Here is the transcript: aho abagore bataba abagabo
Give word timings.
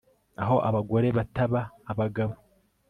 aho 0.41 0.55
abagore 0.69 1.07
bataba 1.17 1.61
abagabo 1.91 2.33